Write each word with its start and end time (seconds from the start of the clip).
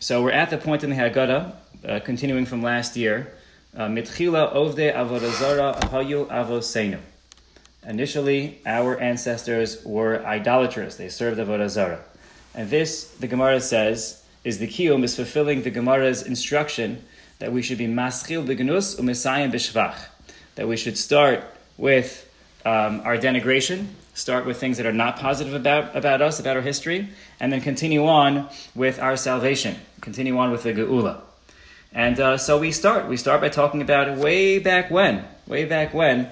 So 0.00 0.22
we're 0.22 0.30
at 0.30 0.50
the 0.50 0.58
point 0.58 0.84
in 0.84 0.90
the 0.90 0.96
Haggadah, 0.96 1.52
uh, 1.84 2.00
continuing 2.04 2.46
from 2.46 2.62
last 2.62 2.96
year. 2.96 3.32
Mitchila 3.76 4.54
ovde 4.54 4.94
avodazara 4.94 5.74
hayu 5.90 6.28
avosenu. 6.28 7.00
Initially, 7.84 8.60
our 8.64 8.96
ancestors 9.00 9.84
were 9.84 10.24
idolaters. 10.24 10.96
They 10.96 11.08
served 11.08 11.40
avodazara. 11.40 11.98
And 12.54 12.70
this, 12.70 13.08
the 13.18 13.26
Gemara 13.26 13.60
says, 13.60 14.22
is 14.44 14.60
the 14.60 14.68
kiyum, 14.68 15.02
is 15.02 15.16
fulfilling 15.16 15.62
the 15.62 15.70
Gemara's 15.72 16.22
instruction 16.22 17.02
that 17.40 17.50
we 17.50 17.60
should 17.60 17.78
be 17.78 17.88
maschil 17.88 18.46
begnus 18.46 18.94
u'mesayim 19.00 19.50
b'shvach. 19.50 19.96
That 20.54 20.68
we 20.68 20.76
should 20.76 20.96
start 20.96 21.42
with 21.76 22.24
um, 22.64 23.00
our 23.04 23.18
denigration, 23.18 23.86
start 24.18 24.44
with 24.44 24.58
things 24.58 24.78
that 24.78 24.86
are 24.86 24.92
not 24.92 25.16
positive 25.16 25.54
about, 25.54 25.94
about 25.94 26.20
us, 26.20 26.40
about 26.40 26.56
our 26.56 26.62
history, 26.62 27.08
and 27.38 27.52
then 27.52 27.60
continue 27.60 28.04
on 28.04 28.48
with 28.74 28.98
our 28.98 29.16
salvation, 29.16 29.76
continue 30.00 30.36
on 30.36 30.50
with 30.50 30.64
the 30.64 30.72
geula. 30.72 31.20
And 31.92 32.18
uh, 32.18 32.36
so 32.36 32.58
we 32.58 32.72
start. 32.72 33.08
We 33.08 33.16
start 33.16 33.40
by 33.40 33.48
talking 33.48 33.80
about 33.80 34.18
way 34.18 34.58
back 34.58 34.90
when, 34.90 35.24
way 35.46 35.64
back 35.64 35.94
when 35.94 36.28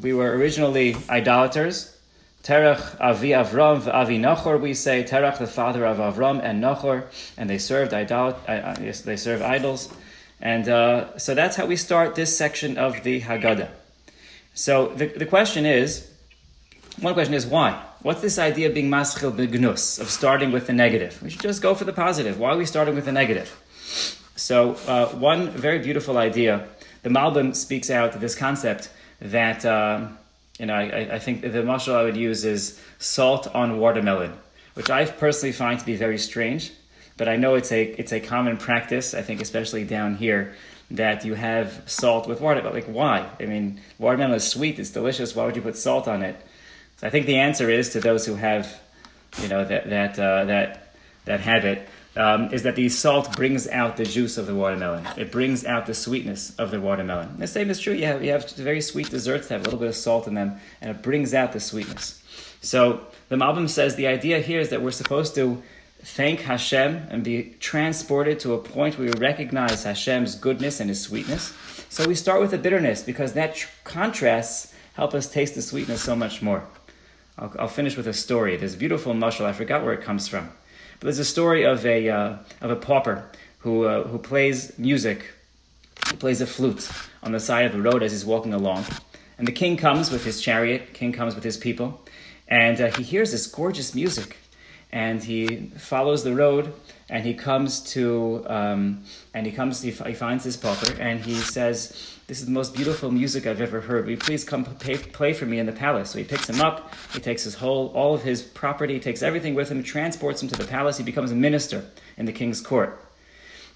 we 0.00 0.12
were 0.12 0.36
originally 0.36 0.96
idolaters. 1.08 1.96
Terach 2.42 3.00
Avi 3.00 3.30
Avram 3.30 3.86
Avi 3.86 4.18
Nachor, 4.18 4.60
we 4.60 4.74
say 4.74 5.04
Terach, 5.04 5.38
the 5.38 5.46
father 5.46 5.86
of 5.86 5.98
Avram 5.98 6.42
and 6.42 6.62
Nachor, 6.62 7.06
and 7.38 7.48
they 7.48 7.58
served 7.58 7.94
idol, 7.94 8.36
uh, 8.48 8.50
uh, 8.50 8.74
they 8.74 9.16
served 9.16 9.42
idols, 9.42 9.88
and 10.42 10.68
uh, 10.68 11.16
so 11.16 11.34
that's 11.34 11.56
how 11.56 11.64
we 11.64 11.76
start 11.76 12.16
this 12.16 12.36
section 12.36 12.76
of 12.76 13.02
the 13.02 13.22
Haggadah. 13.22 13.70
So 14.52 14.88
the, 14.88 15.06
the 15.06 15.24
question 15.24 15.64
is, 15.64 16.10
one 17.00 17.14
question 17.14 17.34
is 17.34 17.46
why? 17.46 17.82
What's 18.02 18.20
this 18.20 18.38
idea 18.38 18.68
of 18.68 18.74
being 18.74 18.90
maschil 18.90 19.34
begnus, 19.36 19.98
of 19.98 20.10
starting 20.10 20.52
with 20.52 20.66
the 20.66 20.72
negative? 20.72 21.22
We 21.22 21.30
should 21.30 21.40
just 21.40 21.62
go 21.62 21.74
for 21.74 21.84
the 21.84 21.92
positive. 21.92 22.38
Why 22.38 22.50
are 22.50 22.56
we 22.56 22.66
starting 22.66 22.94
with 22.94 23.04
the 23.04 23.12
negative? 23.12 23.48
So 24.36 24.76
uh, 24.86 25.06
one 25.08 25.50
very 25.50 25.78
beautiful 25.78 26.18
idea, 26.18 26.68
the 27.02 27.10
Malbim 27.10 27.54
speaks 27.54 27.90
out 27.90 28.20
this 28.20 28.34
concept 28.34 28.90
that. 29.20 29.64
Um, 29.64 30.18
you 30.58 30.66
know, 30.66 30.74
I, 30.74 31.14
I 31.14 31.18
think 31.18 31.42
the 31.42 31.48
mashal 31.48 31.94
I 31.94 32.04
would 32.04 32.16
use 32.16 32.44
is 32.44 32.80
salt 32.98 33.52
on 33.54 33.78
watermelon, 33.78 34.32
which 34.74 34.88
I 34.88 35.04
personally 35.04 35.52
find 35.52 35.80
to 35.80 35.86
be 35.86 35.96
very 35.96 36.18
strange. 36.18 36.72
But 37.16 37.28
I 37.28 37.36
know 37.36 37.54
it's 37.54 37.72
a 37.72 37.82
it's 37.82 38.12
a 38.12 38.20
common 38.20 38.56
practice. 38.56 39.14
I 39.14 39.22
think 39.22 39.40
especially 39.40 39.84
down 39.84 40.16
here 40.16 40.54
that 40.90 41.24
you 41.24 41.34
have 41.34 41.82
salt 41.86 42.28
with 42.28 42.40
water. 42.40 42.60
But 42.62 42.74
like, 42.74 42.86
why? 42.86 43.28
I 43.40 43.46
mean, 43.46 43.80
watermelon 43.98 44.34
is 44.34 44.46
sweet. 44.46 44.78
It's 44.78 44.90
delicious. 44.90 45.34
Why 45.34 45.44
would 45.44 45.56
you 45.56 45.62
put 45.62 45.76
salt 45.76 46.08
on 46.08 46.22
it? 46.22 46.36
I 47.04 47.10
think 47.10 47.26
the 47.26 47.36
answer 47.36 47.68
is 47.68 47.90
to 47.90 48.00
those 48.00 48.24
who 48.24 48.34
have, 48.34 48.80
you 49.42 49.48
know, 49.48 49.64
that 49.64 49.90
that 49.90 50.18
uh, 50.18 50.44
that 50.46 50.88
that 51.26 51.40
habit 51.40 51.86
um, 52.16 52.52
is 52.52 52.62
that 52.62 52.76
the 52.76 52.88
salt 52.88 53.36
brings 53.36 53.68
out 53.68 53.96
the 53.96 54.04
juice 54.04 54.38
of 54.38 54.46
the 54.46 54.54
watermelon. 54.54 55.06
It 55.16 55.30
brings 55.30 55.64
out 55.64 55.86
the 55.86 55.94
sweetness 55.94 56.54
of 56.56 56.70
the 56.70 56.80
watermelon. 56.80 57.38
The 57.38 57.46
same 57.46 57.70
is 57.70 57.80
true. 57.80 57.92
You 57.92 58.06
have, 58.06 58.24
you 58.24 58.30
have 58.30 58.50
very 58.52 58.80
sweet 58.80 59.10
desserts 59.10 59.48
that 59.48 59.54
have 59.54 59.60
a 59.62 59.64
little 59.64 59.78
bit 59.78 59.88
of 59.88 59.96
salt 59.96 60.26
in 60.26 60.34
them, 60.34 60.58
and 60.80 60.90
it 60.90 61.02
brings 61.02 61.34
out 61.34 61.52
the 61.52 61.60
sweetness. 61.60 62.22
So 62.60 63.06
the 63.28 63.36
Malbim 63.36 63.68
says 63.68 63.96
the 63.96 64.06
idea 64.06 64.40
here 64.40 64.60
is 64.60 64.70
that 64.70 64.80
we're 64.80 64.90
supposed 64.90 65.34
to 65.34 65.62
thank 66.00 66.40
Hashem 66.40 67.08
and 67.10 67.24
be 67.24 67.54
transported 67.60 68.38
to 68.40 68.54
a 68.54 68.58
point 68.58 68.98
where 68.98 69.08
we 69.08 69.20
recognize 69.20 69.84
Hashem's 69.84 70.34
goodness 70.36 70.80
and 70.80 70.88
His 70.88 71.00
sweetness. 71.00 71.52
So 71.88 72.06
we 72.06 72.14
start 72.14 72.40
with 72.40 72.50
the 72.50 72.58
bitterness 72.58 73.02
because 73.02 73.32
that 73.34 73.56
tr- 73.56 73.68
contrasts 73.84 74.72
help 74.94 75.14
us 75.14 75.28
taste 75.28 75.54
the 75.54 75.62
sweetness 75.62 76.02
so 76.02 76.14
much 76.14 76.40
more. 76.42 76.64
I'll, 77.38 77.52
I'll 77.58 77.68
finish 77.68 77.96
with 77.96 78.06
a 78.06 78.12
story. 78.12 78.56
A 78.56 78.68
beautiful 78.76 79.14
mushal. 79.14 79.44
I 79.44 79.52
forgot 79.52 79.84
where 79.84 79.92
it 79.92 80.02
comes 80.02 80.28
from. 80.28 80.50
But 81.00 81.06
there's 81.06 81.18
a 81.18 81.24
story 81.24 81.64
of 81.64 81.84
a, 81.84 82.08
uh, 82.08 82.36
of 82.60 82.70
a 82.70 82.76
pauper 82.76 83.30
who, 83.58 83.84
uh, 83.84 84.04
who 84.04 84.18
plays 84.18 84.78
music, 84.78 85.26
he 86.10 86.16
plays 86.16 86.40
a 86.40 86.46
flute 86.46 86.88
on 87.22 87.32
the 87.32 87.40
side 87.40 87.66
of 87.66 87.72
the 87.72 87.80
road 87.80 88.02
as 88.02 88.12
he's 88.12 88.24
walking 88.24 88.52
along. 88.52 88.84
And 89.38 89.48
the 89.48 89.52
king 89.52 89.76
comes 89.76 90.10
with 90.10 90.24
his 90.24 90.40
chariot, 90.40 90.92
king 90.94 91.12
comes 91.12 91.34
with 91.34 91.42
his 91.42 91.56
people, 91.56 92.04
and 92.46 92.80
uh, 92.80 92.90
he 92.96 93.02
hears 93.02 93.32
this 93.32 93.46
gorgeous 93.46 93.94
music. 93.94 94.36
And 94.94 95.22
he 95.22 95.72
follows 95.76 96.22
the 96.22 96.34
road, 96.36 96.72
and 97.10 97.24
he 97.24 97.34
comes 97.34 97.80
to, 97.94 98.44
um, 98.46 99.02
and 99.34 99.44
he 99.44 99.50
comes, 99.50 99.82
he, 99.82 99.90
he 99.90 100.14
finds 100.14 100.44
this 100.44 100.56
pauper, 100.56 100.94
and 101.00 101.18
he 101.20 101.34
says, 101.34 102.14
this 102.28 102.38
is 102.38 102.46
the 102.46 102.52
most 102.52 102.74
beautiful 102.74 103.10
music 103.10 103.44
I've 103.44 103.60
ever 103.60 103.80
heard. 103.80 104.04
Will 104.04 104.12
you 104.12 104.16
please 104.16 104.44
come 104.44 104.64
pay, 104.64 104.96
play 104.96 105.32
for 105.32 105.46
me 105.46 105.58
in 105.58 105.66
the 105.66 105.72
palace? 105.72 106.10
So 106.10 106.18
he 106.18 106.24
picks 106.24 106.48
him 106.48 106.60
up. 106.60 106.94
He 107.12 107.18
takes 107.18 107.42
his 107.42 107.56
whole, 107.56 107.88
all 107.88 108.14
of 108.14 108.22
his 108.22 108.40
property, 108.40 109.00
takes 109.00 109.22
everything 109.22 109.56
with 109.56 109.68
him, 109.68 109.82
transports 109.82 110.40
him 110.40 110.48
to 110.50 110.56
the 110.56 110.64
palace. 110.64 110.96
He 110.96 111.04
becomes 111.04 111.32
a 111.32 111.34
minister 111.34 111.84
in 112.16 112.24
the 112.24 112.32
king's 112.32 112.60
court. 112.60 112.98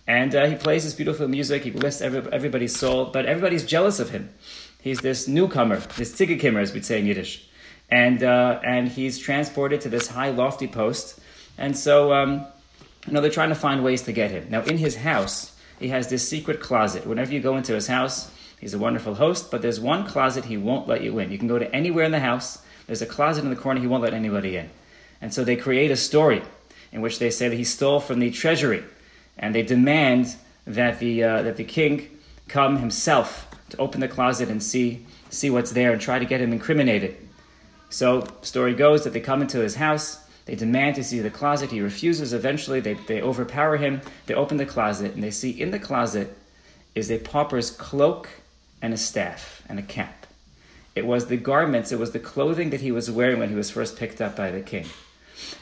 And 0.07 0.35
uh, 0.37 0.47
he 0.47 0.55
plays 0.55 0.85
this 0.85 0.95
beautiful 0.95 1.27
music. 1.27 1.65
He 1.65 1.73
lifts 1.73 2.01
every, 2.01 2.21
everybody's 2.33 2.77
soul, 2.77 3.07
but 3.07 3.27
everybody's 3.27 3.67
jealous 3.67 3.99
of 3.99 4.11
him. 4.11 4.31
He's 4.81 5.01
this 5.01 5.27
newcomer, 5.27 5.79
this 5.97 6.15
tzigikimmer, 6.15 6.63
as 6.63 6.73
we'd 6.73 6.87
say 6.87 7.01
in 7.01 7.07
Yiddish. 7.07 7.49
And, 7.91 8.23
uh, 8.23 8.61
and 8.65 8.89
he's 8.89 9.19
transported 9.19 9.81
to 9.83 9.89
this 9.89 10.09
high, 10.09 10.31
lofty 10.31 10.69
post. 10.69 11.21
And 11.57 11.77
so, 11.77 12.13
um, 12.13 12.47
you 13.07 13.13
know, 13.13 13.21
they're 13.21 13.31
trying 13.31 13.49
to 13.49 13.55
find 13.55 13.83
ways 13.83 14.03
to 14.03 14.13
get 14.13 14.31
him. 14.31 14.47
Now, 14.51 14.63
in 14.63 14.79
his 14.79 14.97
house, 14.97 15.57
he 15.79 15.89
has 15.89 16.09
this 16.09 16.29
secret 16.29 16.61
closet. 16.61 17.07
Whenever 17.07 17.33
you 17.33 17.41
go 17.41 17.57
into 17.57 17.73
his 17.73 17.87
house, 17.87 18.31
He's 18.61 18.75
a 18.75 18.79
wonderful 18.79 19.15
host, 19.15 19.51
but 19.51 19.63
there's 19.63 19.79
one 19.79 20.07
closet 20.07 20.45
he 20.45 20.57
won't 20.57 20.89
let 20.89 21.03
you 21.03 21.19
in. 21.19 21.31
You 21.31 21.39
can 21.39 21.47
go 21.47 21.59
to 21.59 21.75
anywhere 21.75 22.05
in 22.05 22.13
the 22.13 22.21
house. 22.21 22.63
There's 22.87 23.03
a 23.03 23.07
closet 23.07 23.45
in 23.45 23.51
the 23.51 23.57
corner 23.57 23.81
he 23.81 23.87
won't 23.87 24.03
let 24.03 24.15
anybody 24.15 24.57
in. 24.57 24.71
And 25.21 25.33
so 25.33 25.45
they 25.45 25.57
create 25.57 25.91
a 25.91 25.97
story 25.97 26.43
in 26.91 27.01
which 27.01 27.19
they 27.19 27.31
say 27.31 27.49
that 27.49 27.57
he 27.57 27.65
stole 27.65 28.01
from 28.01 28.19
the 28.19 28.31
treasury, 28.31 28.83
and 29.37 29.55
they 29.55 29.63
demand 29.63 30.35
that 30.67 30.99
the 30.99 31.23
uh, 31.23 31.43
that 31.43 31.57
the 31.57 31.65
king 31.65 32.09
come 32.49 32.79
himself 32.79 33.47
to 33.71 33.77
open 33.77 34.01
the 34.01 34.09
closet 34.09 34.49
and 34.49 34.63
see 34.63 35.07
see 35.31 35.51
what's 35.51 35.73
there 35.73 35.93
and 35.93 36.01
try 36.01 36.19
to 36.19 36.25
get 36.25 36.41
him 36.41 36.53
incriminated. 36.53 37.17
So 37.91 38.27
story 38.43 38.75
goes 38.75 39.05
that 39.05 39.13
they 39.13 39.21
come 39.21 39.43
into 39.43 39.61
his 39.61 39.77
house. 39.77 40.25
They 40.45 40.55
demand 40.55 40.97
to 40.97 41.05
see 41.05 41.21
the 41.21 41.31
closet. 41.31 41.71
He 41.71 41.81
refuses. 41.81 42.33
Eventually, 42.33 42.81
they, 42.81 42.95
they 42.95 43.21
overpower 43.21 43.77
him. 43.77 44.01
They 44.27 44.35
open 44.35 44.57
the 44.57 44.67
closet 44.67 45.15
and 45.15 45.23
they 45.23 45.31
see 45.31 45.51
in 45.51 45.71
the 45.71 45.79
closet 45.79 46.37
is 46.95 47.11
a 47.11 47.19
pauper's 47.19 47.71
cloak 47.71 48.29
and 48.83 48.93
a 48.93 48.97
staff 48.97 49.63
and 49.69 49.79
a 49.79 49.83
cap. 49.83 50.27
It 50.95 51.07
was 51.07 51.27
the 51.27 51.37
garments, 51.37 51.93
it 51.93 51.99
was 51.99 52.11
the 52.11 52.19
clothing 52.19 52.71
that 52.71 52.81
he 52.81 52.91
was 52.91 53.11
wearing 53.11 53.39
when 53.39 53.51
he 53.51 53.55
was 53.55 53.71
first 53.71 53.97
picked 53.97 54.21
up 54.21 54.35
by 54.35 54.51
the 54.51 54.61
king. 54.61 54.87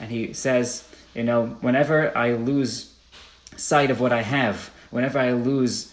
And 0.00 0.10
he 0.10 0.32
says, 0.32 0.88
you 1.14 1.24
know, 1.24 1.48
whenever 1.60 2.16
I 2.16 2.32
lose 2.32 2.94
sight 3.56 3.90
of 3.90 4.00
what 4.00 4.12
I 4.12 4.22
have, 4.22 4.70
whenever 4.90 5.18
I 5.18 5.32
lose 5.32 5.92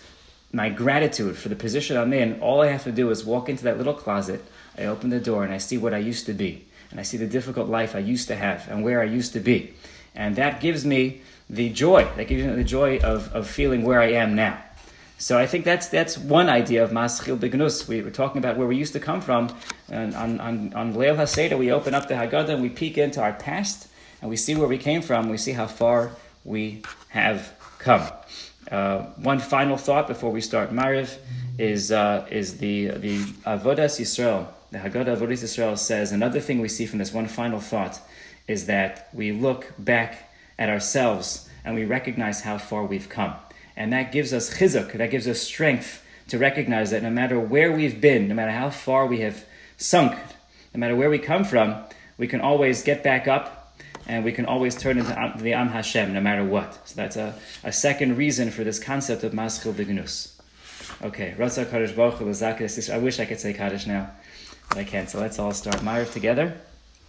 my 0.53 0.69
gratitude 0.69 1.35
for 1.35 1.49
the 1.49 1.55
position 1.55 1.97
I'm 1.97 2.13
in, 2.13 2.39
all 2.39 2.61
I 2.61 2.67
have 2.67 2.83
to 2.83 2.91
do 2.91 3.09
is 3.09 3.25
walk 3.25 3.49
into 3.49 3.63
that 3.63 3.77
little 3.77 3.93
closet, 3.93 4.45
I 4.77 4.85
open 4.85 5.09
the 5.09 5.19
door, 5.19 5.43
and 5.43 5.51
I 5.51 5.57
see 5.57 5.77
what 5.77 5.93
I 5.93 5.97
used 5.97 6.27
to 6.27 6.33
be. 6.33 6.65
And 6.91 6.99
I 6.99 7.03
see 7.03 7.17
the 7.17 7.27
difficult 7.27 7.69
life 7.69 7.95
I 7.95 7.99
used 7.99 8.27
to 8.27 8.35
have 8.35 8.69
and 8.69 8.83
where 8.83 9.01
I 9.01 9.05
used 9.05 9.33
to 9.33 9.39
be. 9.39 9.73
And 10.13 10.35
that 10.35 10.61
gives 10.61 10.85
me 10.85 11.21
the 11.49 11.69
joy, 11.69 12.07
that 12.17 12.27
gives 12.27 12.45
me 12.45 12.53
the 12.53 12.63
joy 12.63 12.99
of, 12.99 13.33
of 13.33 13.47
feeling 13.47 13.83
where 13.83 13.99
I 13.99 14.11
am 14.11 14.35
now. 14.35 14.63
So 15.17 15.39
I 15.39 15.47
think 15.47 15.63
that's 15.63 15.87
that's 15.87 16.17
one 16.17 16.49
idea 16.49 16.83
of 16.83 16.91
maschil 16.91 17.39
begnus. 17.39 17.87
We 17.87 18.01
were 18.01 18.11
talking 18.11 18.39
about 18.39 18.57
where 18.57 18.67
we 18.67 18.75
used 18.75 18.93
to 18.93 18.99
come 18.99 19.21
from, 19.21 19.55
and 19.89 20.13
on 20.15 20.39
on 20.41 20.73
on 20.73 20.93
Leil 20.95 21.15
HaSeder 21.15 21.57
we 21.57 21.71
open 21.71 21.93
up 21.93 22.09
the 22.09 22.15
Haggadah 22.15 22.49
and 22.49 22.61
we 22.61 22.69
peek 22.69 22.97
into 22.97 23.21
our 23.21 23.31
past 23.31 23.87
and 24.21 24.29
we 24.29 24.35
see 24.35 24.53
where 24.53 24.67
we 24.67 24.77
came 24.77 25.01
from. 25.01 25.29
We 25.29 25.37
see 25.37 25.53
how 25.53 25.67
far 25.67 26.11
we 26.43 26.81
have 27.09 27.53
come. 27.79 28.05
Uh, 28.71 28.99
one 29.17 29.39
final 29.39 29.77
thought 29.77 30.07
before 30.07 30.31
we 30.31 30.41
start 30.41 30.71
Mariv 30.71 31.17
is 31.57 31.91
uh, 31.91 32.25
is 32.31 32.57
the 32.57 32.87
the 32.87 33.19
Avodas 33.45 33.99
Yisrael. 33.99 34.47
The 34.71 34.79
Haggadah 34.79 35.17
Avodas 35.17 35.43
Yisrael 35.43 35.77
says 35.77 36.11
another 36.11 36.39
thing 36.39 36.59
we 36.59 36.67
see 36.67 36.85
from 36.85 36.99
this 36.99 37.13
one 37.13 37.27
final 37.27 37.59
thought 37.59 37.99
is 38.47 38.65
that 38.65 39.09
we 39.13 39.31
look 39.31 39.73
back 39.77 40.31
at 40.57 40.69
ourselves 40.69 41.49
and 41.63 41.75
we 41.75 41.85
recognize 41.85 42.41
how 42.41 42.57
far 42.57 42.83
we've 42.85 43.09
come. 43.09 43.33
And 43.75 43.93
that 43.93 44.11
gives 44.11 44.33
us 44.33 44.57
chizuk, 44.57 44.93
that 44.93 45.11
gives 45.11 45.27
us 45.27 45.41
strength 45.41 46.05
to 46.27 46.37
recognize 46.37 46.91
that 46.91 47.03
no 47.03 47.09
matter 47.09 47.39
where 47.39 47.71
we've 47.71 47.99
been, 47.99 48.27
no 48.27 48.35
matter 48.35 48.51
how 48.51 48.69
far 48.69 49.05
we 49.05 49.19
have 49.21 49.45
sunk, 49.77 50.17
no 50.73 50.79
matter 50.79 50.95
where 50.95 51.09
we 51.09 51.19
come 51.19 51.43
from, 51.43 51.83
we 52.17 52.27
can 52.27 52.41
always 52.41 52.83
get 52.83 53.03
back 53.03 53.27
up 53.27 53.62
and 54.07 54.23
we 54.23 54.31
can 54.31 54.45
always 54.45 54.75
turn 54.75 54.97
into 54.97 55.33
the 55.37 55.53
Am 55.53 55.69
Hashem 55.69 56.13
no 56.13 56.21
matter 56.21 56.43
what. 56.43 56.87
So 56.87 56.95
that's 56.95 57.15
a, 57.15 57.35
a 57.63 57.71
second 57.71 58.17
reason 58.17 58.51
for 58.51 58.63
this 58.63 58.79
concept 58.79 59.23
of 59.23 59.33
Maschil 59.33 59.73
Bignus. 59.73 60.33
Okay, 61.01 61.33
Ratzah 61.37 61.69
Kaddish 61.69 61.91
Baruch 61.93 62.21
I 62.89 62.97
wish 62.97 63.19
I 63.19 63.25
could 63.25 63.39
say 63.39 63.53
Kaddish 63.53 63.87
now, 63.87 64.11
but 64.69 64.79
I 64.79 64.83
can't. 64.83 65.09
So 65.09 65.19
let's 65.19 65.39
all 65.39 65.53
start 65.53 65.77
Ma'ariv 65.77 66.11
together. 66.11 66.57